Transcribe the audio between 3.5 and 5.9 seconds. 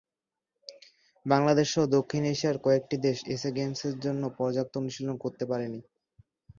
গেমসের জন্য পর্যাপ্ত অনুশীলন করতে পারেনি।